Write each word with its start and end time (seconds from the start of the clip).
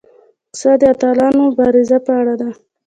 کیسه 0.53 0.71
د 0.81 0.83
اتلانو 0.93 1.43
د 1.49 1.49
مبارزو 1.57 1.97
په 2.05 2.11
اړه 2.19 2.33
ده. 2.41 2.49